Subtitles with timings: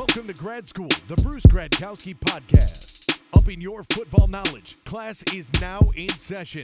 [0.00, 3.20] Welcome to Grad School, the Bruce Gradkowski podcast.
[3.34, 4.82] Upping your football knowledge.
[4.86, 6.62] Class is now in session.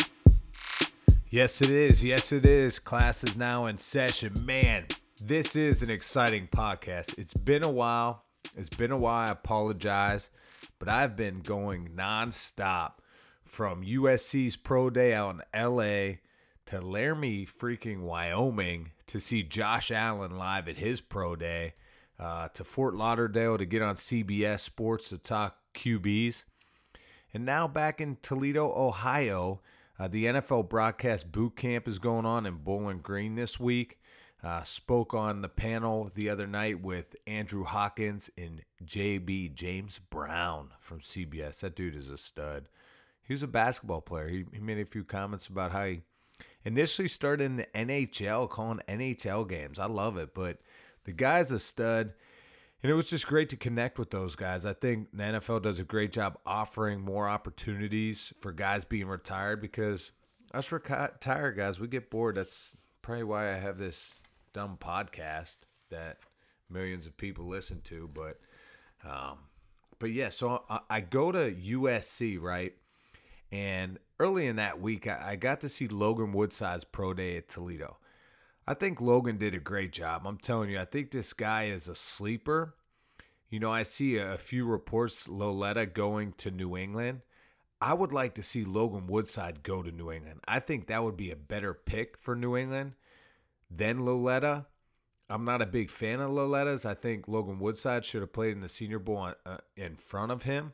[1.29, 2.03] Yes, it is.
[2.03, 2.79] Yes, it is.
[2.79, 4.33] Class is now in session.
[4.47, 4.87] Man,
[5.23, 7.19] this is an exciting podcast.
[7.19, 8.25] It's been a while.
[8.57, 9.29] It's been a while.
[9.29, 10.31] I apologize,
[10.79, 12.93] but I've been going nonstop
[13.45, 16.21] from USC's Pro Day out in LA
[16.65, 21.75] to Laramie, freaking Wyoming, to see Josh Allen live at his Pro Day,
[22.19, 26.45] uh, to Fort Lauderdale to get on CBS Sports to talk QBs,
[27.35, 29.61] and now back in Toledo, Ohio.
[29.99, 33.99] Uh, the NFL broadcast boot camp is going on in Bowling Green this week.
[34.45, 40.71] Uh, spoke on the panel the other night with Andrew Hawkins and JB James Brown
[40.79, 41.61] from CBS.
[41.61, 42.69] That dude is a stud.
[43.23, 44.29] He was a basketball player.
[44.29, 46.03] He, he made a few comments about how he
[46.65, 49.79] initially started in the NHL, calling NHL games.
[49.79, 50.59] I love it, but
[51.07, 52.13] the guy's a stud.
[52.83, 54.67] And it was just great to connect with those guys.
[54.67, 59.63] I think the NFL does a great job offering more opportunities for guys being retired
[59.63, 60.13] because
[60.53, 62.37] us retired guys, we get bored.
[62.37, 64.15] That's probably why I have this
[64.53, 65.57] dumb podcast
[65.91, 66.19] that
[66.69, 68.11] millions of people listen to.
[68.13, 68.39] But,
[69.05, 69.39] um,
[69.99, 72.75] but yeah, so I, I go to USC, right?
[73.51, 77.49] And early in that week, I, I got to see Logan Woodside's pro day at
[77.49, 77.97] Toledo.
[78.69, 80.27] I think Logan did a great job.
[80.27, 82.75] I'm telling you, I think this guy is a sleeper.
[83.49, 87.21] You know, I see a, few reports Lauletta going to New England.
[87.81, 90.41] I would like to see Logan Woodside go to New England.
[90.49, 92.95] I think that would be a better pick for New England
[93.71, 94.67] than Lauletta.
[95.29, 96.85] I'm not a big fan of Lauletta's.
[96.85, 100.43] I think Logan Woodside should have played in the Senior Bowl uh, in front of
[100.43, 100.73] him.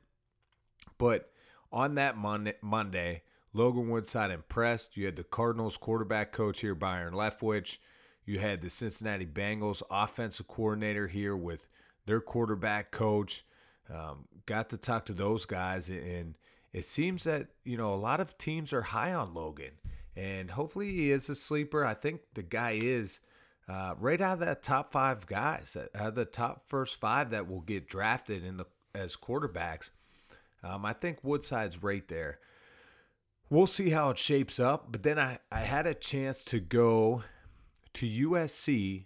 [0.97, 1.31] But
[1.71, 3.23] on that Monday
[3.55, 4.97] Logan Woodside impressed.
[4.97, 7.79] You had the Cardinals quarterback coach here, Byron Leftwich.
[8.25, 11.67] You had the Cincinnati Bengals offensive coordinator here with
[12.07, 13.45] their quarterback coach.
[13.93, 16.37] Um, got to talk to those guys, and
[16.73, 19.73] it seems that you know a lot of teams are high on Logan,
[20.17, 21.85] and hopefully he is a sleeper.
[21.85, 23.21] I think the guy is
[23.69, 27.49] uh, right out of that top five guys, out of the top first five that
[27.49, 29.91] will get drafted in the as quarterbacks.
[30.63, 32.39] Um, I think Woodside's right there
[33.53, 34.91] we'll see how it shapes up.
[34.91, 37.23] But then I, I had a chance to go
[37.93, 39.05] to USC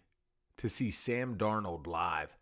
[0.59, 2.37] to see Sam Darnold live.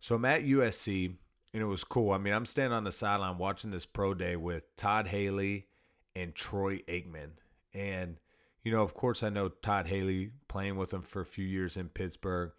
[0.00, 1.16] So I'm at USC
[1.54, 2.12] and it was cool.
[2.12, 5.66] I mean, I'm standing on the sideline watching this pro day with Todd Haley
[6.14, 7.30] and Troy Aikman.
[7.72, 8.18] And,
[8.62, 11.78] you know, of course, I know Todd Haley playing with him for a few years
[11.78, 12.52] in Pittsburgh.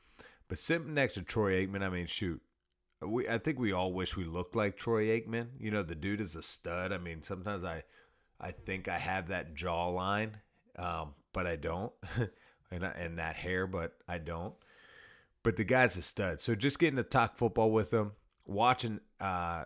[0.47, 2.41] But sitting next to Troy Aikman, I mean, shoot,
[3.01, 5.49] we I think we all wish we looked like Troy Aikman.
[5.59, 6.91] You know, the dude is a stud.
[6.91, 7.83] I mean, sometimes I
[8.40, 10.31] I think I have that jawline,
[10.78, 11.94] um, but I don't,
[12.72, 14.53] and and that hair, but I don't.
[15.44, 16.41] But the guy's a stud.
[16.41, 18.13] So just getting to talk football with him,
[18.46, 19.66] watching uh,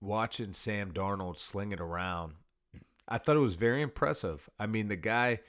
[0.00, 2.34] watching Sam Darnold sling it around,
[3.08, 4.48] I thought it was very impressive.
[4.58, 5.40] I mean, the guy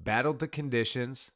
[0.00, 1.30] battled the conditions.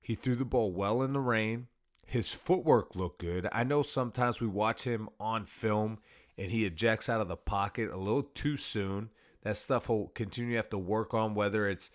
[0.00, 1.66] He threw the ball well in the rain.
[2.06, 3.48] His footwork looked good.
[3.50, 5.98] I know sometimes we watch him on film
[6.38, 9.10] and he ejects out of the pocket a little too soon
[9.46, 11.88] that stuff will continue to have to work on, whether it's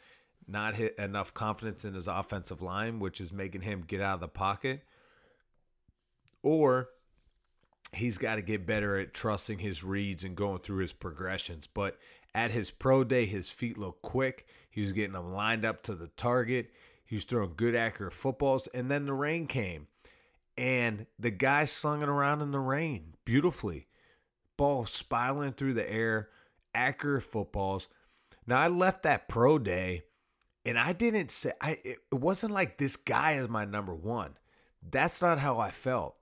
[0.48, 4.20] not hit enough confidence in his offensive line, which is making him get out of
[4.22, 4.86] the pocket,
[6.42, 6.88] or
[7.92, 11.68] he's got to get better at trusting his reads and going through his progressions.
[11.68, 11.98] But
[12.34, 14.48] at his pro day, his feet look quick.
[14.70, 16.72] He was getting them lined up to the target.
[17.04, 18.68] He was throwing good, accurate footballs.
[18.68, 19.88] And then the rain came,
[20.58, 23.88] and the guy slung it around in the rain beautifully.
[24.56, 26.30] Ball spiraling through the air
[26.74, 27.88] accurate footballs.
[28.48, 30.04] Now I left that pro day
[30.66, 34.38] and I didn't say I it wasn't like this guy is my number 1.
[34.90, 36.16] That's not how I felt.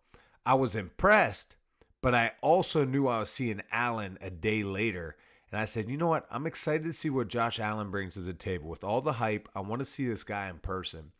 [0.45, 1.55] I was impressed,
[2.01, 5.15] but I also knew I was seeing Allen a day later.
[5.51, 6.27] And I said, you know what?
[6.29, 8.69] I'm excited to see what Josh Allen brings to the table.
[8.69, 11.11] With all the hype, I want to see this guy in person.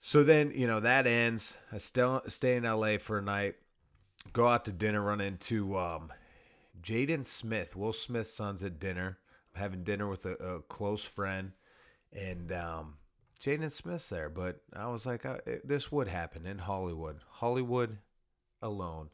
[0.00, 1.56] So then, you know, that ends.
[1.70, 3.56] I still stay in LA for a night,
[4.32, 6.12] go out to dinner, run into um,
[6.82, 9.18] Jaden Smith, Will Smith's son's at dinner.
[9.54, 11.52] I'm having dinner with a, a close friend,
[12.12, 12.94] and um,
[13.40, 14.28] Jaden Smith's there.
[14.28, 17.98] But I was like, uh, this would happen in Hollywood, Hollywood
[18.62, 19.10] alone.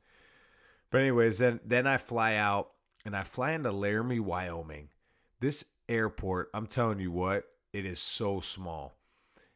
[0.90, 2.70] But anyways, then then I fly out
[3.04, 4.88] and I fly into Laramie, Wyoming.
[5.40, 8.98] This airport, I'm telling you what, it is so small.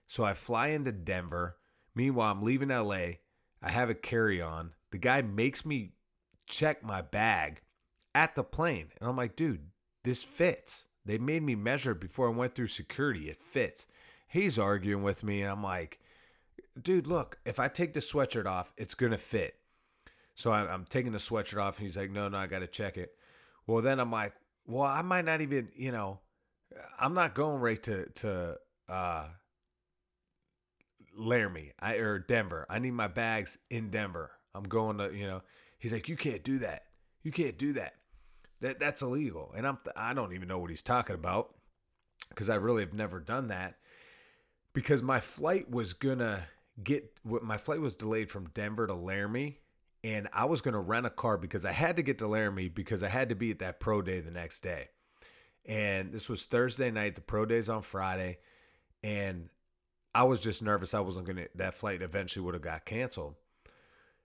[0.07, 1.57] So I fly into Denver.
[1.95, 3.19] Meanwhile, I'm leaving LA.
[3.63, 4.73] I have a carry on.
[4.91, 5.93] The guy makes me
[6.47, 7.63] check my bag
[8.15, 8.89] at the plane.
[9.01, 9.61] And I'm like, dude,
[10.05, 10.85] this fits.
[11.05, 13.29] They made me measure it before I went through security.
[13.29, 13.87] It fits.
[14.29, 15.99] He's arguing with me, and I'm like,
[16.81, 19.57] dude, look, if I take the sweatshirt off, it's gonna fit.
[20.35, 23.13] So I'm, taking the sweatshirt off, and he's like, no, no, I gotta check it.
[23.67, 24.35] Well, then I'm like,
[24.67, 26.21] well, I might not even, you know,
[26.99, 28.57] I'm not going right to to
[28.89, 29.25] uh,
[31.17, 32.67] Laramie I, or Denver.
[32.71, 34.31] I need my bags in Denver.
[34.55, 35.43] I'm going to, you know.
[35.79, 36.85] He's like, you can't do that.
[37.23, 37.95] You can't do that.
[38.61, 39.53] That that's illegal.
[39.57, 41.55] And I'm I don't even know what he's talking about
[42.29, 43.77] because I really have never done that.
[44.73, 46.45] Because my flight was gonna
[46.83, 49.59] get my flight was delayed from Denver to Laramie,
[50.05, 53.03] and I was gonna rent a car because I had to get to Laramie because
[53.03, 54.89] I had to be at that pro day the next day.
[55.67, 57.17] And this was Thursday night.
[57.17, 58.39] The pro day's on Friday,
[59.03, 59.49] and
[60.15, 60.95] I was just nervous.
[60.95, 61.47] I wasn't gonna.
[61.55, 63.35] That flight eventually would have got canceled.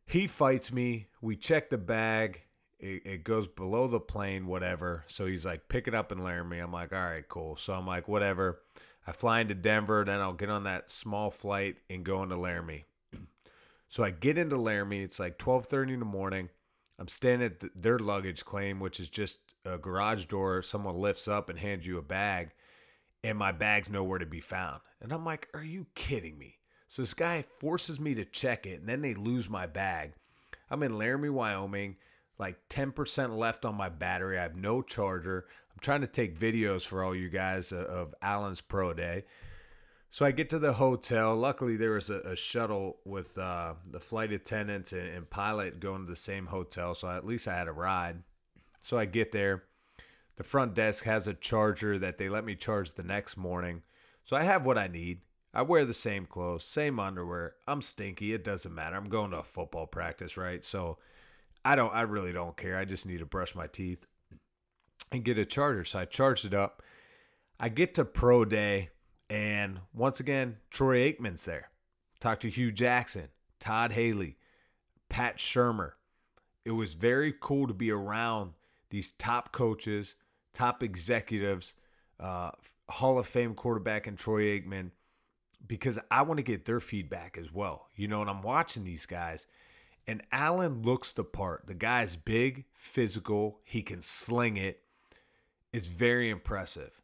[0.05, 1.07] He fights me.
[1.21, 2.43] We check the bag.
[2.79, 5.05] It, it, goes below the plane, whatever.
[5.07, 6.59] So he's like, pick it up in Laramie.
[6.59, 7.55] I'm like, all right, cool.
[7.55, 8.59] So I'm like, whatever.
[9.07, 12.85] I fly into Denver, then I'll get on that small flight and go into Laramie.
[13.87, 15.03] so I get into Laramie.
[15.03, 16.49] It's like 12:30 in the morning.
[16.97, 20.61] I'm standing at their luggage claim, which is just a garage door.
[20.61, 22.51] Someone lifts up and hands you a bag,
[23.23, 24.81] and my bag's nowhere to be found.
[25.01, 26.57] And I'm like, are you kidding me?
[26.87, 30.13] So this guy forces me to check it, and then they lose my bag.
[30.69, 31.97] I'm in Laramie, Wyoming,
[32.37, 34.37] like 10% left on my battery.
[34.37, 35.45] I have no charger.
[35.71, 39.25] I'm trying to take videos for all you guys of Allen's Pro Day.
[40.09, 41.35] So I get to the hotel.
[41.35, 46.05] Luckily, there was a, a shuttle with uh, the flight attendants and, and, pilot going
[46.05, 46.95] to the same hotel.
[46.95, 48.23] So at least I had a ride.
[48.81, 49.63] So I get there.
[50.37, 53.81] The front desk has a charger that they let me charge the next morning.
[54.23, 55.19] So I have what I need.
[55.53, 57.55] I wear the same clothes, same underwear.
[57.67, 58.33] I'm stinky.
[58.33, 58.95] It doesn't matter.
[58.95, 60.63] I'm going to a football practice, right?
[60.63, 60.97] So
[61.65, 61.93] I don't.
[61.93, 62.77] I really don't care.
[62.77, 64.05] I just need to brush my teeth
[65.11, 65.83] and get a charger.
[65.83, 66.83] So I charged it up.
[67.59, 68.89] I get to pro day,
[69.29, 71.69] and once again, Troy Aikman's there.
[72.19, 73.29] Talked to Hue Jackson,
[73.59, 74.37] Todd Haley,
[75.09, 75.93] Pat Shurmur.
[76.63, 78.53] It was very cool to be around
[78.89, 80.15] these top coaches,
[80.53, 81.73] top executives,
[82.19, 82.51] uh,
[82.89, 84.91] Hall of Fame quarterback and Troy Aikman,
[85.65, 87.87] because I want to get their feedback as well.
[87.95, 89.47] You know, and I'm watching these guys,
[90.07, 91.65] and Allen looks the part.
[91.67, 94.81] The guy's big, physical, he can sling it.
[95.73, 97.01] It's very impressive.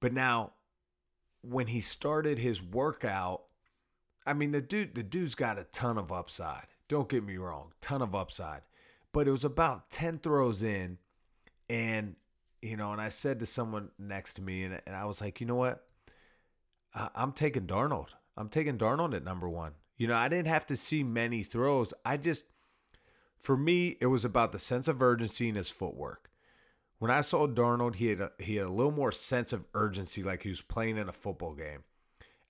[0.00, 0.52] But now,
[1.42, 3.42] when he started his workout,
[4.26, 6.66] I mean the dude the dude's got a ton of upside.
[6.88, 8.62] Don't get me wrong, ton of upside.
[9.12, 10.98] But it was about 10 throws in
[11.68, 12.16] and
[12.60, 15.40] you know, and I said to someone next to me and, and I was like,
[15.40, 15.84] "You know what?
[16.94, 18.10] I, I'm taking Darnold.
[18.36, 19.72] I'm taking Darnold at number 1."
[20.02, 21.94] You know, I didn't have to see many throws.
[22.04, 22.42] I just
[23.38, 26.28] for me, it was about the sense of urgency in his footwork.
[26.98, 30.24] When I saw Darnold, he had a, he had a little more sense of urgency,
[30.24, 31.84] like he was playing in a football game.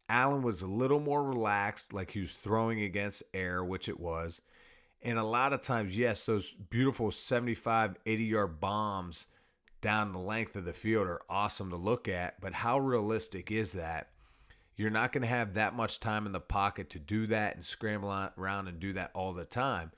[0.09, 4.41] Allen was a little more relaxed, like he was throwing against air, which it was.
[5.03, 9.27] And a lot of times, yes, those beautiful 75, 80 yard bombs
[9.83, 12.41] down the length of the field are awesome to look at.
[12.41, 14.09] But how realistic is that?
[14.83, 17.65] You're not going to have that much time in the pocket to do that and
[17.65, 19.93] scramble around and do that all the time.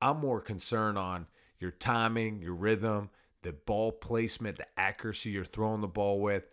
[0.00, 1.26] I'm more concerned on
[1.58, 3.10] your timing, your rhythm,
[3.42, 6.44] the ball placement, the accuracy you're throwing the ball with.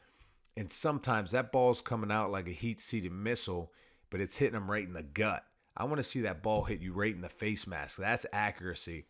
[0.56, 3.72] And sometimes that ball's coming out like a heat seated missile,
[4.10, 5.44] but it's hitting them right in the gut.
[5.78, 7.98] I want to see that ball hit you right in the face mask.
[7.98, 9.06] That's accuracy.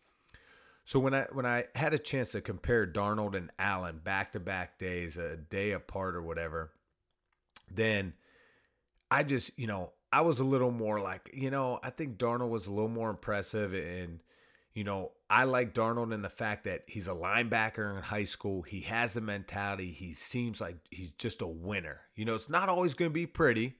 [0.84, 4.40] So when I when I had a chance to compare Darnold and Allen back to
[4.40, 6.70] back days, a day apart or whatever,
[7.70, 8.12] then
[9.10, 12.50] I just, you know, I was a little more like, you know, I think Darnold
[12.50, 14.20] was a little more impressive and
[14.78, 18.62] you know, I like Darnold in the fact that he's a linebacker in high school.
[18.62, 19.90] He has a mentality.
[19.90, 22.02] He seems like he's just a winner.
[22.14, 23.74] You know, it's not always going to be pretty.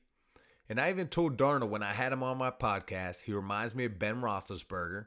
[0.69, 3.85] And I even told Darnold when I had him on my podcast, he reminds me
[3.85, 5.07] of Ben Roethlisberger.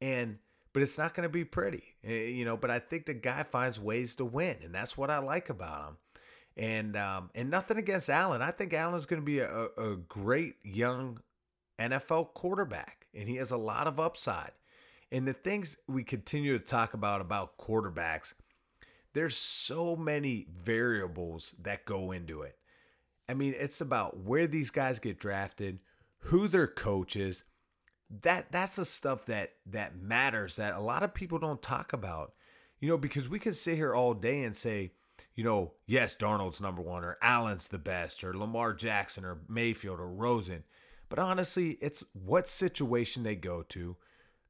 [0.00, 0.38] And
[0.72, 2.56] but it's not going to be pretty, eh, you know.
[2.56, 5.88] But I think the guy finds ways to win, and that's what I like about
[5.88, 5.96] him.
[6.56, 8.42] And um, and nothing against Allen.
[8.42, 11.20] I think Allen's going to be a, a great young
[11.78, 14.52] NFL quarterback, and he has a lot of upside.
[15.10, 18.32] And the things we continue to talk about about quarterbacks,
[19.12, 22.56] there's so many variables that go into it.
[23.28, 25.78] I mean, it's about where these guys get drafted,
[26.18, 27.44] who their coach is.
[28.22, 32.34] That that's the stuff that that matters that a lot of people don't talk about.
[32.80, 34.92] You know, because we can sit here all day and say,
[35.34, 40.00] you know, yes, Darnold's number one, or Allen's the best, or Lamar Jackson, or Mayfield,
[40.00, 40.64] or Rosen.
[41.08, 43.96] But honestly, it's what situation they go to,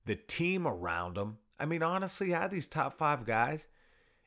[0.06, 1.38] the team around them.
[1.58, 3.66] I mean, honestly, out of these top five guys,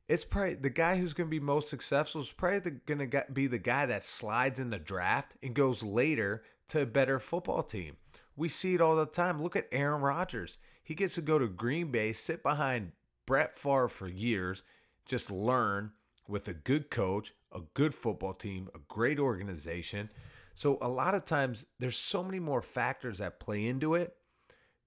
[0.07, 3.47] it's probably the guy who's going to be most successful is probably going to be
[3.47, 7.97] the guy that slides in the draft and goes later to a better football team.
[8.37, 9.41] We see it all the time.
[9.41, 10.57] Look at Aaron Rodgers.
[10.83, 12.91] He gets to go to Green Bay, sit behind
[13.25, 14.61] Brett Favre for years,
[15.05, 15.91] just learn
[16.27, 20.09] with a good coach, a good football team, a great organization.
[20.53, 24.15] So a lot of times there's so many more factors that play into it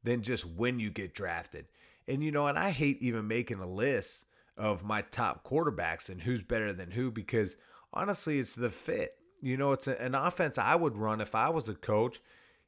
[0.03, 1.67] than just when you get drafted.
[2.07, 4.25] And you know, and I hate even making a list
[4.57, 7.57] of my top quarterbacks and who's better than who because
[7.93, 9.15] honestly, it's the fit.
[9.41, 12.21] You know, it's an offense I would run if I was a coach.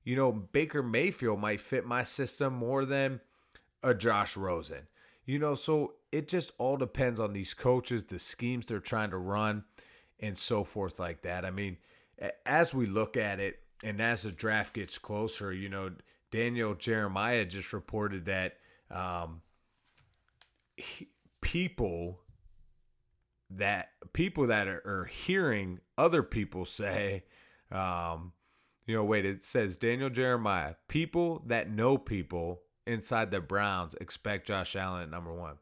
[0.04, 3.20] You know, Baker Mayfield might fit my system more than
[3.82, 4.86] a Josh Rosen.
[5.24, 9.18] You know, so it just all depends on these coaches, the schemes they're trying to
[9.18, 9.64] run,
[10.18, 11.44] and so forth like that.
[11.44, 11.76] I mean,
[12.44, 15.90] as we look at it, and as the draft gets closer, you know,
[16.30, 18.58] Daniel Jeremiah just reported that
[18.90, 19.40] um,
[20.76, 21.08] he,
[21.40, 22.20] people
[23.50, 27.24] that people that are, are, hearing other people say,
[27.72, 28.32] um,
[28.86, 34.46] you know, wait, it says Daniel Jeremiah, people that know people inside the Browns expect
[34.46, 35.56] Josh Allen at number one.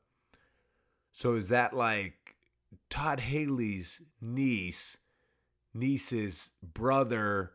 [1.19, 2.37] So is that like
[2.91, 4.97] Todd Haley's niece,
[5.75, 7.55] niece's brother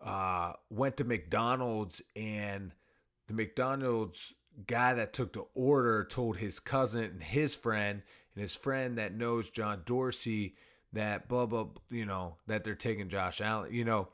[0.00, 2.72] uh, went to McDonald's and
[3.26, 4.32] the McDonald's
[4.64, 8.00] guy that took the order told his cousin and his friend
[8.36, 10.54] and his friend that knows John Dorsey
[10.92, 13.74] that blah blah you know that they're taking Josh Allen.
[13.74, 14.08] You know,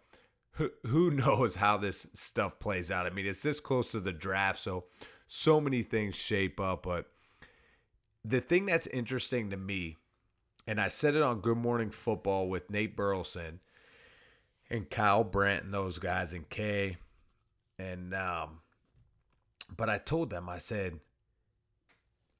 [0.53, 3.05] who who knows how this stuff plays out.
[3.05, 4.85] I mean, it's this close to the draft, so
[5.26, 7.11] so many things shape up, but
[8.28, 9.97] the thing that's interesting to me,
[10.66, 13.61] and I said it on Good Morning Football with Nate Burleson
[14.68, 16.97] and Kyle Brandt and those guys and Kay,
[17.78, 18.61] and um,
[19.75, 20.99] but I told them I said,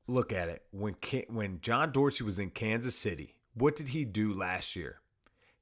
[0.09, 0.97] look at it when
[1.29, 5.01] when John Dorsey was in Kansas City, what did he do last year?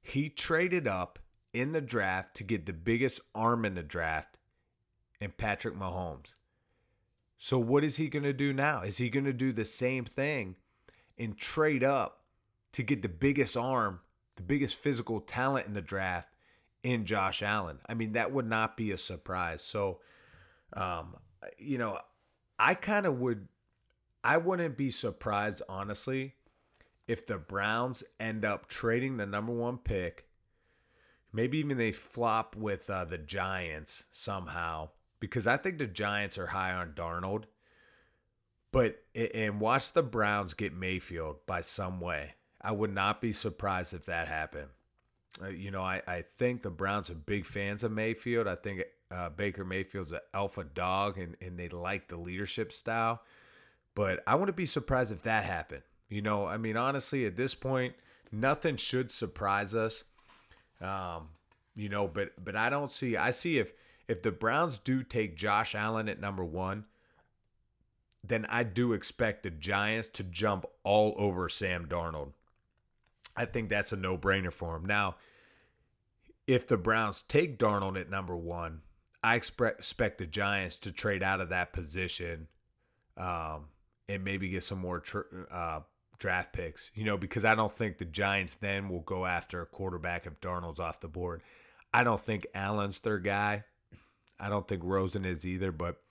[0.01, 1.19] He traded up
[1.53, 4.37] in the draft to get the biggest arm in the draft,
[5.21, 6.33] and Patrick Mahomes.
[7.37, 8.81] So what is he going to do now?
[8.81, 10.55] Is he going to do the same thing
[11.17, 12.21] and trade up
[12.73, 13.99] to get the biggest arm,
[14.35, 16.29] the biggest physical talent in the draft
[16.83, 17.79] in Josh Allen?
[17.87, 19.61] I mean, that would not be a surprise.
[19.61, 19.99] So,
[20.73, 21.17] um,
[21.57, 21.99] you know,
[22.57, 23.47] I kind of would,
[24.23, 26.35] I wouldn't be surprised, honestly,
[27.07, 30.25] if the Browns end up trading the number one pick.
[31.31, 34.89] Maybe even they flop with uh, the Giants somehow
[35.25, 37.43] because I think the Giants are high on Darnold.
[38.71, 42.33] But and watch the Browns get Mayfield by some way.
[42.61, 44.69] I would not be surprised if that happened.
[45.41, 48.47] Uh, you know, I, I think the Browns are big fans of Mayfield.
[48.47, 53.21] I think uh, Baker Mayfield's an alpha dog and, and they like the leadership style.
[53.93, 55.83] But I wouldn't be surprised if that happened.
[56.09, 57.95] You know, I mean, honestly, at this point,
[58.31, 60.03] nothing should surprise us.
[60.81, 61.29] Um,
[61.75, 63.15] you know, but but I don't see.
[63.15, 63.73] I see if
[64.07, 66.85] if the Browns do take Josh Allen at number one,
[68.23, 72.33] then I do expect the Giants to jump all over Sam Darnold.
[73.35, 74.85] I think that's a no brainer for him.
[74.85, 75.15] Now,
[76.47, 78.81] if the Browns take Darnold at number one,
[79.23, 82.47] I expect the Giants to trade out of that position
[83.17, 83.65] um,
[84.07, 85.21] and maybe get some more tr-
[85.51, 85.79] uh,
[86.19, 89.65] draft picks, you know, because I don't think the Giants then will go after a
[89.65, 91.41] quarterback if Darnold's off the board.
[91.93, 93.63] I don't think Allen's their guy.
[94.39, 96.01] I don't think Rosen is either, but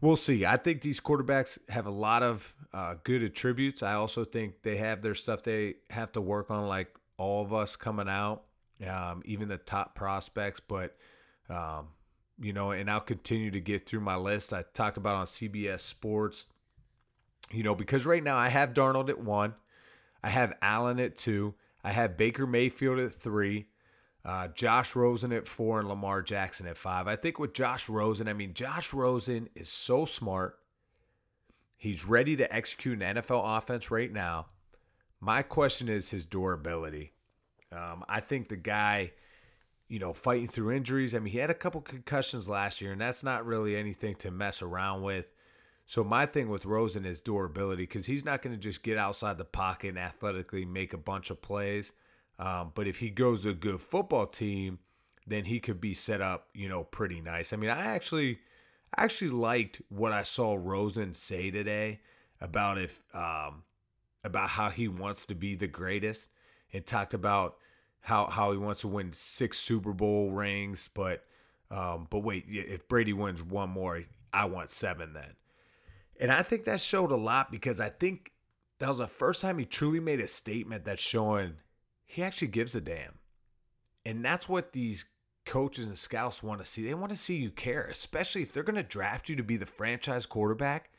[0.00, 0.44] we'll see.
[0.44, 3.82] I think these quarterbacks have a lot of uh, good attributes.
[3.82, 7.52] I also think they have their stuff they have to work on, like all of
[7.52, 8.42] us coming out,
[8.86, 10.60] um, even the top prospects.
[10.60, 10.96] But,
[11.48, 11.88] um,
[12.40, 14.52] you know, and I'll continue to get through my list.
[14.52, 16.44] I talked about on CBS Sports,
[17.50, 19.54] you know, because right now I have Darnold at one,
[20.22, 23.66] I have Allen at two, I have Baker Mayfield at three.
[24.28, 27.08] Uh, Josh Rosen at four and Lamar Jackson at five.
[27.08, 30.58] I think with Josh Rosen, I mean, Josh Rosen is so smart.
[31.78, 34.48] He's ready to execute an NFL offense right now.
[35.18, 37.14] My question is his durability.
[37.72, 39.12] Um, I think the guy,
[39.88, 41.14] you know, fighting through injuries.
[41.14, 44.30] I mean, he had a couple concussions last year, and that's not really anything to
[44.30, 45.32] mess around with.
[45.86, 49.38] So my thing with Rosen is durability because he's not going to just get outside
[49.38, 51.94] the pocket and athletically make a bunch of plays.
[52.38, 54.78] Um, but if he goes to a good football team,
[55.26, 57.52] then he could be set up, you know, pretty nice.
[57.52, 58.38] I mean, I actually,
[58.96, 62.00] actually liked what I saw Rosen say today
[62.40, 63.64] about if, um,
[64.24, 66.28] about how he wants to be the greatest,
[66.72, 67.56] and talked about
[68.00, 71.24] how how he wants to win six Super Bowl rings, but,
[71.70, 74.02] um, but wait, if Brady wins one more,
[74.32, 75.34] I want seven then.
[76.20, 78.32] And I think that showed a lot because I think
[78.78, 81.54] that was the first time he truly made a statement that's showing
[82.08, 83.18] he actually gives a damn.
[84.04, 85.04] And that's what these
[85.44, 86.82] coaches and scouts want to see.
[86.82, 89.58] They want to see you care, especially if they're going to draft you to be
[89.58, 90.90] the franchise quarterback.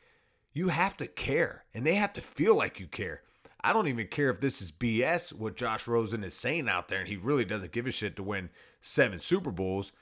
[0.52, 3.22] You have to care, and they have to feel like you care.
[3.62, 7.00] I don't even care if this is BS what Josh Rosen is saying out there,
[7.00, 8.48] and he really doesn't give a shit to win
[8.80, 9.92] seven Super Bowls.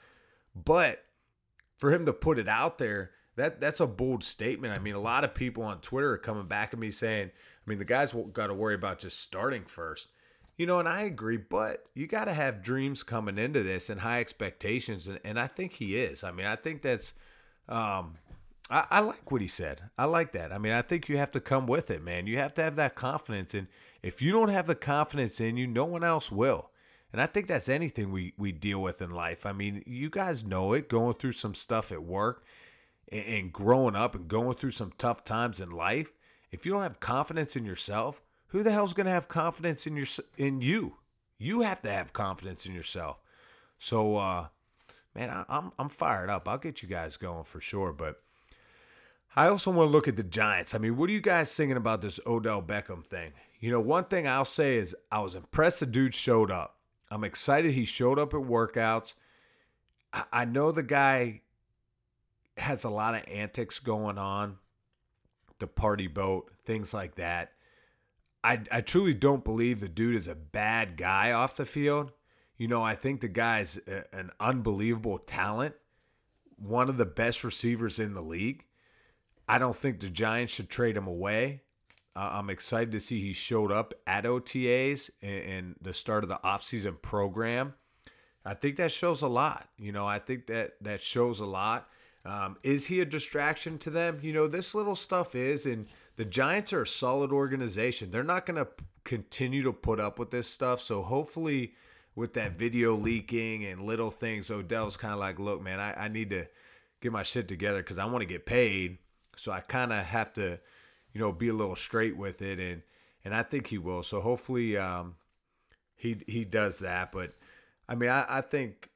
[0.55, 1.03] But
[1.75, 4.77] for him to put it out there, that that's a bold statement.
[4.77, 7.69] I mean, a lot of people on Twitter are coming back at me saying, I
[7.69, 10.07] mean, the guys got to worry about just starting first.
[10.59, 14.01] You know, and I agree, but you got to have dreams coming into this and
[14.01, 16.21] high expectations, and, and I think he is.
[16.21, 17.13] I mean, I think that's,
[17.69, 18.17] um,
[18.69, 19.83] I, I like what he said.
[19.97, 20.51] I like that.
[20.51, 22.27] I mean, I think you have to come with it, man.
[22.27, 23.67] You have to have that confidence, and
[24.03, 26.71] if you don't have the confidence in you, no one else will.
[27.13, 29.45] And I think that's anything we we deal with in life.
[29.45, 32.43] I mean, you guys know it, going through some stuff at work,
[33.09, 36.11] and, and growing up, and going through some tough times in life.
[36.51, 39.95] If you don't have confidence in yourself, who the hell's going to have confidence in
[39.95, 40.97] your in you?
[41.37, 43.17] You have to have confidence in yourself.
[43.77, 44.47] So, uh,
[45.15, 46.47] man, I, I'm I'm fired up.
[46.47, 47.93] I'll get you guys going for sure.
[47.93, 48.21] But
[49.35, 50.75] I also want to look at the Giants.
[50.75, 53.31] I mean, what are you guys thinking about this Odell Beckham thing?
[53.59, 56.77] You know, one thing I'll say is I was impressed the dude showed up.
[57.11, 59.13] I'm excited he showed up at workouts.
[60.13, 61.41] I, I know the guy
[62.57, 64.57] has a lot of antics going on,
[65.59, 67.53] the party boat, things like that.
[68.43, 72.11] I, I truly don't believe the dude is a bad guy off the field.
[72.57, 75.75] You know, I think the guy's a, an unbelievable talent,
[76.57, 78.65] one of the best receivers in the league.
[79.47, 81.61] I don't think the Giants should trade him away.
[82.15, 86.39] Uh, I'm excited to see he showed up at OTAs and, the start of the
[86.43, 87.73] offseason program.
[88.45, 89.69] I think that shows a lot.
[89.77, 91.89] You know, I think that that shows a lot.
[92.25, 94.19] Um, is he a distraction to them?
[94.21, 95.87] You know, this little stuff is, and
[96.19, 98.11] the Giants are a solid organization.
[98.11, 98.67] They're not going to
[99.05, 100.81] continue to put up with this stuff.
[100.81, 101.75] So hopefully,
[102.13, 106.07] with that video leaking and little things, Odell's kind of like, look, man, I, I
[106.09, 106.45] need to
[106.99, 108.97] get my shit together because I want to get paid.
[109.37, 110.59] So I kind of have to,
[111.13, 112.81] you know, be a little straight with it, and
[113.23, 114.03] and I think he will.
[114.03, 115.15] So hopefully, um,
[115.95, 117.13] he he does that.
[117.13, 117.33] But
[117.87, 118.89] I mean, I, I think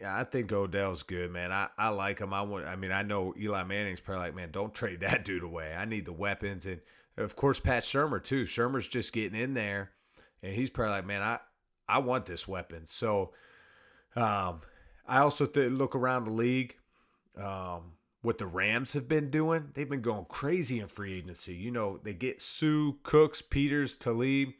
[0.00, 1.52] yeah, I think Odell's good, man.
[1.52, 2.32] I, I like him.
[2.32, 2.66] I want.
[2.66, 5.74] I mean, I know Eli Manning's probably like, man, don't trade that dude away.
[5.76, 6.80] I need the weapons, and
[7.16, 8.44] of course Pat Shurmur too.
[8.44, 9.90] Shurmur's just getting in there,
[10.42, 11.38] and he's probably like, man, I
[11.88, 12.86] I want this weapon.
[12.86, 13.32] So,
[14.16, 14.62] um,
[15.06, 16.76] I also th- look around the league.
[17.36, 21.54] Um, what the Rams have been doing, they've been going crazy in free agency.
[21.54, 24.50] You know, they get Suh, Cooks, Peters, Talib.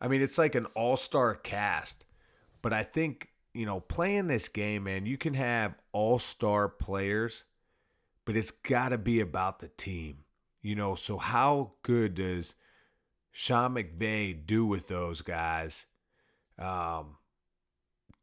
[0.00, 2.06] I mean, it's like an all-star cast.
[2.62, 7.44] But I think you know, playing this game, man, you can have all star players,
[8.24, 10.18] but it's got to be about the team.
[10.62, 12.54] You know, so how good does
[13.30, 15.86] Sean McVay do with those guys
[16.58, 17.16] um,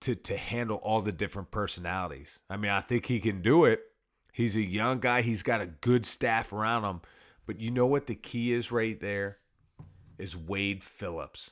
[0.02, 2.39] to, to handle all the different personalities?
[2.50, 3.82] I mean, I think he can do it.
[4.32, 7.02] He's a young guy, he's got a good staff around him.
[7.46, 9.39] But you know what the key is right there?
[10.18, 11.52] Is Wade Phillips.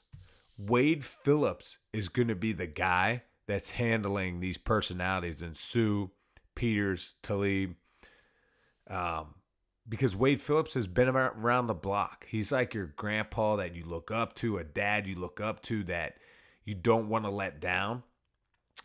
[0.57, 6.07] Wade Phillips is going to be the guy that's handling these personalities and Suh,
[6.55, 7.75] Peters, Talib.
[8.89, 9.35] Um,
[9.89, 12.25] because Wade Phillips has been around the block.
[12.27, 15.83] He's like your grandpa that you look up to, a dad you look up to
[15.85, 16.15] that
[16.65, 18.03] you don't want to let down.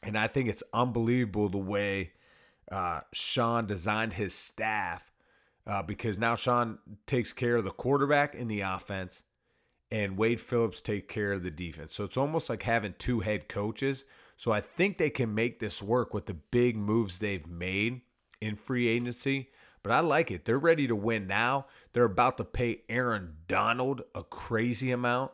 [0.02, 2.12] And I think it's unbelievable the way
[2.70, 5.12] uh, Sean designed his staff
[5.66, 9.22] uh, because now Sean takes care of the quarterback in the offense
[9.90, 11.94] and Wade Phillips take care of the defense.
[11.94, 14.04] So it's almost like having two head coaches
[14.42, 18.00] so I think they can make this work with the big moves they've made
[18.40, 19.50] in free agency.
[19.84, 20.44] But I like it.
[20.44, 21.66] They're ready to win now.
[21.92, 25.30] They're about to pay Aaron Donald a crazy amount,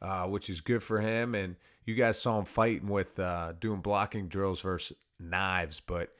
[0.00, 1.34] uh, which is good for him.
[1.34, 5.80] And you guys saw him fighting with uh, doing blocking drills versus knives.
[5.80, 6.10] But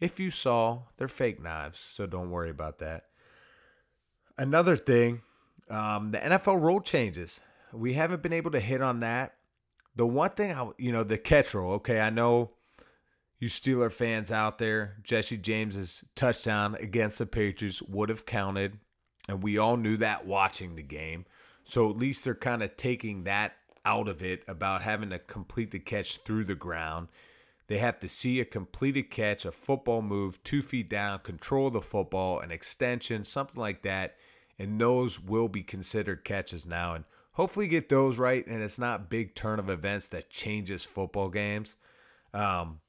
[0.00, 1.78] if you saw, they're fake knives.
[1.78, 3.04] So don't worry about that.
[4.36, 5.22] Another thing,
[5.70, 7.40] um, the NFL rule changes.
[7.72, 9.36] We haven't been able to hit on that
[9.96, 11.72] the one thing I, you know, the catch rule.
[11.74, 12.50] Okay, I know
[13.38, 18.78] you Steeler fans out there, Jesse James's touchdown against the Patriots would have counted,
[19.28, 21.26] and we all knew that watching the game.
[21.64, 25.72] So at least they're kind of taking that out of it about having to complete
[25.72, 27.08] the catch through the ground.
[27.66, 31.80] They have to see a completed catch, a football move, two feet down, control the
[31.80, 34.16] football, an extension, something like that,
[34.58, 36.94] and those will be considered catches now.
[36.94, 41.28] And hopefully get those right and it's not big turn of events that changes football
[41.28, 41.74] games
[42.34, 42.80] um,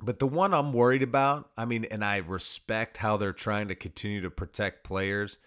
[0.00, 3.74] but the one i'm worried about i mean and i respect how they're trying to
[3.74, 5.38] continue to protect players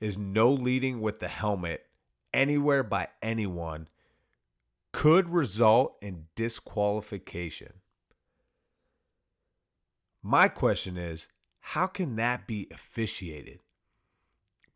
[0.00, 1.86] is no leading with the helmet
[2.32, 3.88] anywhere by anyone
[4.92, 7.72] could result in disqualification
[10.22, 11.28] My question is,
[11.60, 13.60] how can that be officiated?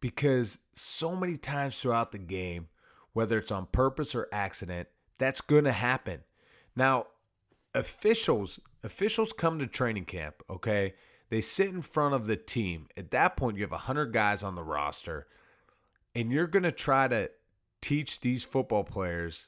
[0.00, 2.68] Because so many times throughout the game,
[3.12, 6.20] whether it's on purpose or accident, that's going to happen.
[6.74, 7.06] Now,
[7.74, 10.94] officials officials come to training camp, okay?
[11.30, 12.88] They sit in front of the team.
[12.96, 15.26] At that point, you have 100 guys on the roster,
[16.14, 17.30] and you're going to try to
[17.80, 19.46] teach these football players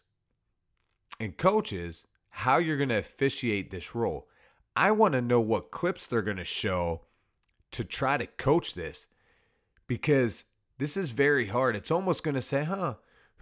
[1.21, 4.29] and coaches how you're going to officiate this role.
[4.77, 7.03] I want to know what clips they're going to show
[7.71, 9.07] to try to coach this
[9.87, 10.45] because
[10.79, 11.77] this is very hard.
[11.77, 12.95] It's almost going to say, huh,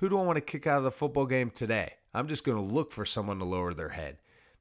[0.02, 1.92] who do I want to kick out of the football game today?
[2.12, 4.16] I'm just going to look for someone to lower their head.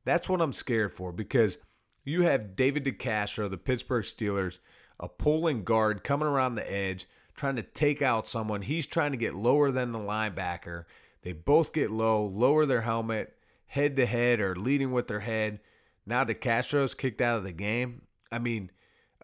[0.05, 1.57] That's what I'm scared for because
[2.05, 4.59] you have David DeCastro, the Pittsburgh Steelers,
[4.99, 8.61] a pulling guard coming around the edge, trying to take out someone.
[8.61, 10.83] He's trying to get lower than the linebacker.
[11.23, 13.33] They both get low, lower their helmet,
[13.65, 15.59] head to head, or leading with their head.
[16.05, 18.03] Now DeCastro's kicked out of the game.
[18.31, 18.69] I mean,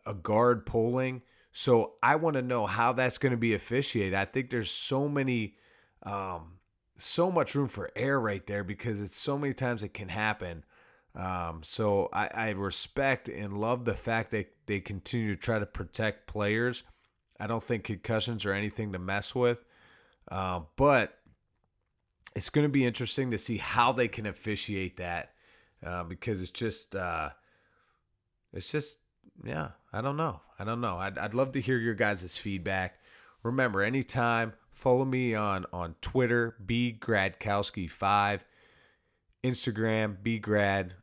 [0.03, 1.21] a guard pulling.
[1.51, 4.15] So I want to know how that's going to be officiated.
[4.15, 5.53] I think there's so many,
[6.07, 6.53] um,
[6.97, 10.63] so much room for error right there because it's so many times it can happen.
[11.15, 15.65] Um, so I, I respect and love the fact that they continue to try to
[15.65, 16.83] protect players.
[17.39, 19.63] I don't think concussions are anything to mess with,
[20.31, 21.17] uh, but
[22.35, 25.33] it's going to be interesting to see how they can officiate that
[25.85, 27.29] uh, because it's just uh,
[28.53, 28.97] it's just
[29.43, 32.99] yeah I don't know I don't know I'd, I'd love to hear your guys' feedback.
[33.43, 38.43] Remember, anytime follow me on on Twitter b gradkowski five,
[39.43, 40.93] Instagram b grad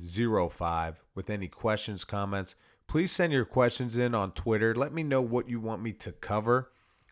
[0.00, 2.54] 05 with any questions, comments.
[2.86, 4.74] Please send your questions in on Twitter.
[4.74, 6.70] Let me know what you want me to cover.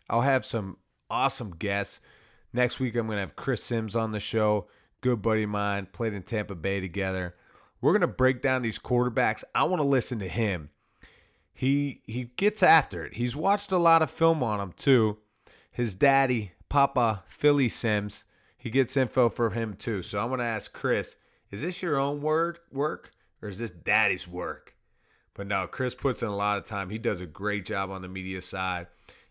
[0.09, 0.77] I'll have some
[1.09, 1.99] awesome guests.
[2.53, 4.67] Next week, I'm going to have Chris Simms on the show.
[5.01, 7.35] Good buddy of mine, played in Tampa Bay together.
[7.79, 9.43] We're going to break down these quarterbacks.
[9.55, 10.69] I want to listen to him.
[11.53, 13.15] He he gets after it.
[13.15, 15.17] He's watched a lot of film on him too.
[15.71, 18.23] His daddy, Papa Philly Simms,
[18.57, 20.03] he gets info for him too.
[20.03, 21.15] So I want to ask Chris
[21.51, 23.11] is this your own word work
[23.41, 24.75] or is this daddy's work?
[25.33, 26.89] But no, Chris puts in a lot of time.
[26.89, 28.87] He does a great job on the media side.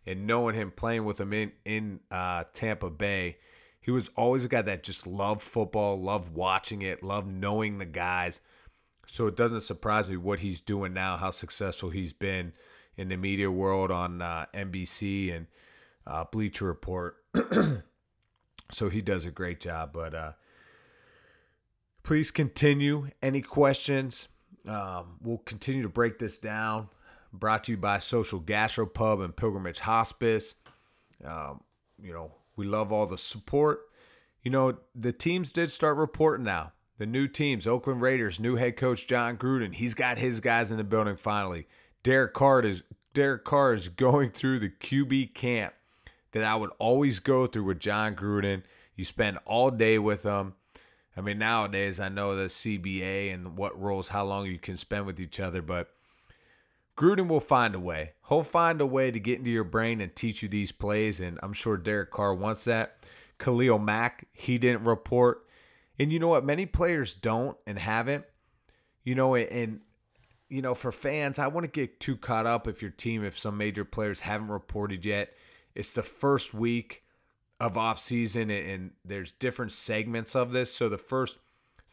[0.06, 3.36] And knowing him playing with him in, in uh, Tampa Bay,
[3.80, 7.86] he was always a guy that just loved football, loved watching it, loved knowing the
[7.86, 8.40] guys.
[9.10, 12.52] So it doesn't surprise me what he's doing now, how successful he's been
[12.96, 15.46] in the media world on uh, NBC and
[16.06, 17.16] uh, Bleacher Report.
[18.70, 19.92] so he does a great job.
[19.92, 20.32] But uh,
[22.02, 23.08] Please continue.
[23.22, 24.28] Any questions?
[24.66, 26.88] Um, we'll continue to break this down.
[27.32, 30.54] Brought to you by Social Gastropub and Pilgrimage Hospice.
[31.24, 31.60] Um,
[32.02, 33.82] you know, we love all the support.
[34.42, 36.72] You know, the teams did start reporting now.
[37.00, 39.72] The new teams, Oakland Raiders, new head coach Jon Gruden.
[39.72, 41.66] He's got his guys in the building finally.
[42.02, 42.82] Derek Carr is
[43.14, 45.72] Derek Carr is going through the QB camp
[46.32, 48.64] that I would always go through with Jon Gruden.
[48.96, 50.56] You spend all day with them.
[51.16, 55.06] I mean, nowadays I know the CBA and what rules, how long you can spend
[55.06, 55.88] with each other, but
[56.98, 58.12] Gruden will find a way.
[58.28, 61.38] He'll find a way to get into your brain and teach you these plays, and
[61.42, 62.98] I'm sure Derek Carr wants that.
[63.38, 65.46] Khalil Mack, he didn't report.
[66.00, 66.46] And you know what?
[66.46, 68.24] Many players don't and haven't.
[69.04, 69.80] You know, and
[70.48, 73.38] you know, for fans, I want to get too caught up if your team, if
[73.38, 75.34] some major players haven't reported yet.
[75.74, 77.04] It's the first week
[77.60, 80.74] of off season and there's different segments of this.
[80.74, 81.36] So the first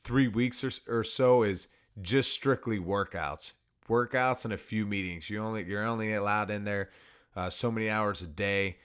[0.03, 1.67] three weeks or, so is
[2.01, 3.51] just strictly workouts,
[3.89, 5.29] workouts and a few meetings.
[5.29, 6.91] You only you're only allowed in there
[7.35, 8.77] uh, so many hours a day,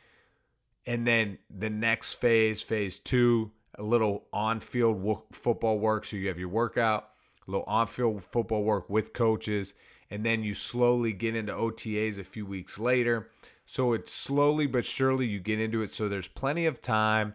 [0.84, 6.04] and then the next phase, phase two, a little on-field wo- football work.
[6.04, 7.08] So you have your workout,
[7.46, 9.74] a little on-field football work with coaches,
[10.10, 13.30] and then you slowly get into OTAs a few weeks later
[13.72, 15.90] so it's slowly but surely you get into it.
[15.90, 17.34] So there's plenty of time.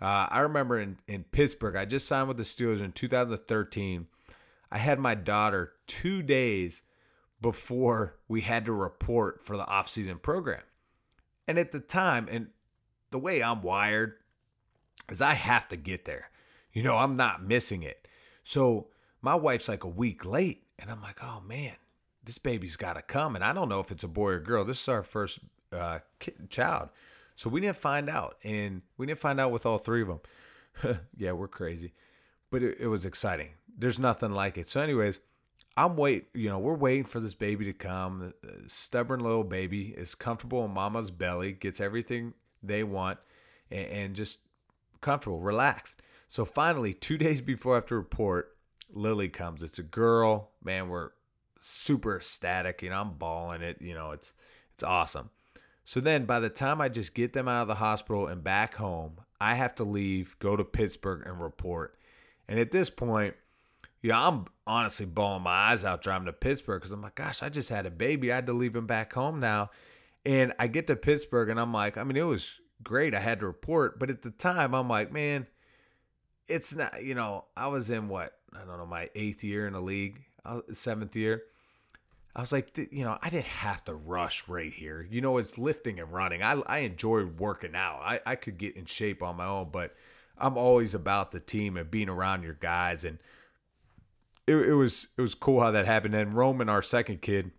[0.00, 4.06] Uh, I remember in, in Pittsburgh, I just signed with the Steelers in 2013.
[4.70, 6.82] I had my daughter two days
[7.40, 10.62] before we had to report for the offseason program.
[11.46, 12.48] And at the time, and
[13.10, 14.17] the way I'm wired
[15.10, 16.30] is I have to get there.
[16.72, 18.06] You know, I'm not missing it.
[18.44, 18.88] So
[19.22, 20.64] my wife's like a week late.
[20.78, 21.74] And I'm like, oh man,
[22.24, 23.34] this baby's got to come.
[23.34, 24.64] And I don't know if it's a boy or girl.
[24.64, 25.40] This is our first
[25.72, 26.90] uh, kid, child.
[27.36, 30.98] So we didn't find out, and we didn't find out with all three of them.
[31.16, 31.92] yeah, we're crazy,
[32.50, 33.50] but it, it was exciting.
[33.78, 34.68] There's nothing like it.
[34.68, 35.20] So, anyways,
[35.76, 36.26] I'm wait.
[36.34, 38.34] You know, we're waiting for this baby to come.
[38.42, 43.18] The stubborn little baby is comfortable in mama's belly, gets everything they want,
[43.70, 44.40] and, and just
[45.00, 46.02] comfortable, relaxed.
[46.28, 48.56] So finally, two days before I have to report,
[48.90, 49.62] Lily comes.
[49.62, 50.50] It's a girl.
[50.62, 51.10] Man, we're
[51.60, 52.82] super ecstatic.
[52.82, 53.80] You know, I'm balling it.
[53.80, 54.34] You know, it's
[54.74, 55.30] it's awesome.
[55.84, 58.74] So then by the time I just get them out of the hospital and back
[58.74, 61.98] home, I have to leave, go to Pittsburgh and report.
[62.46, 63.34] And at this point,
[64.02, 67.42] you know, I'm honestly bawling my eyes out driving to Pittsburgh because I'm like, gosh,
[67.42, 68.30] I just had a baby.
[68.30, 69.70] I had to leave him back home now.
[70.26, 73.14] And I get to Pittsburgh and I'm like, I mean, it was great.
[73.14, 73.98] I had to report.
[73.98, 75.46] But at the time, I'm like, man,
[76.46, 79.74] it's not, you know, I was in what, I don't know, my eighth year in
[79.74, 80.24] the league,
[80.72, 81.42] seventh year.
[82.34, 85.06] I was like, you know, I didn't have to rush right here.
[85.10, 86.42] You know, it's lifting and running.
[86.42, 88.00] I, I enjoy working out.
[88.02, 89.94] I, I could get in shape on my own, but
[90.38, 93.04] I'm always about the team and being around your guys.
[93.04, 93.18] And
[94.46, 96.14] it, it was it was cool how that happened.
[96.14, 97.50] And Roman, our second kid,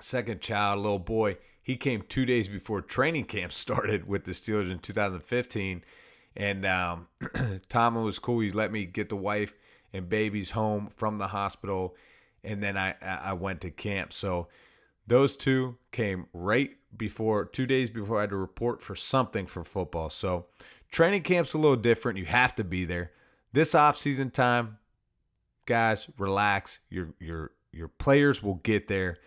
[0.00, 4.70] second child, little boy, he came two days before training camp started with the Steelers
[4.70, 5.84] in 2015.
[6.36, 7.08] And um,
[7.68, 8.40] Tom was cool.
[8.40, 9.54] He let me get the wife
[9.92, 11.96] and babies home from the hospital,
[12.44, 14.12] and then I I went to camp.
[14.12, 14.48] So
[15.06, 19.64] those two came right before two days before I had to report for something for
[19.64, 20.10] football.
[20.10, 20.46] So
[20.90, 22.18] training camp's a little different.
[22.18, 23.12] You have to be there.
[23.52, 24.78] This off season time,
[25.66, 26.78] guys, relax.
[26.88, 29.18] Your your your players will get there.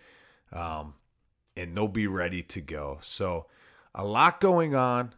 [0.52, 0.94] Um,
[1.56, 2.98] and they'll be ready to go.
[3.02, 3.46] So,
[3.94, 5.14] a lot going on.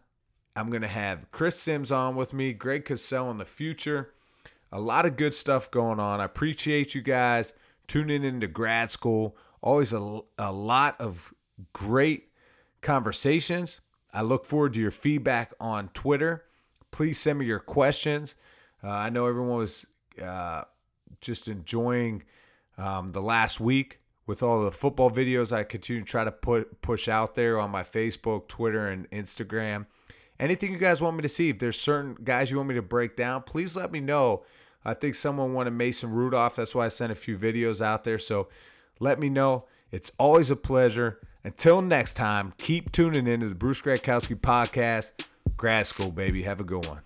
[0.55, 4.15] I'm going to have Chris Simms on with me, Greg Cosell in the future.
[4.73, 6.21] A lot of good stuff going on.
[6.21, 7.53] I appreciate you guys
[7.87, 9.37] tuning into grad school.
[9.63, 11.33] Always a, a lot of
[11.73, 12.31] great
[12.83, 13.81] conversations.
[14.13, 16.45] I look forward to your feedback on Twitter.
[16.91, 18.35] Please send me your questions.
[18.83, 19.87] Uh, I know everyone was
[20.23, 20.63] uh,
[21.21, 22.23] just enjoying
[22.79, 26.83] um, the last week with all the football videos I continue to try to put
[26.83, 29.87] push out there on my Facebook, Twitter, and Instagram.
[30.39, 32.83] Anything you guys want me to see, if there's certain guys you want me to
[32.83, 34.45] break down, please let me know.
[34.85, 36.57] I think someone wanted Mason Rudolph.
[36.57, 38.19] That's why I sent a few videos out there.
[38.19, 38.49] So
[39.01, 39.65] let me know.
[39.91, 41.21] It's always a pleasure.
[41.43, 45.11] Until next time, keep tuning into the Bruce Gradkowski podcast.
[45.57, 46.43] Grad school, baby.
[46.43, 47.01] Have a good one.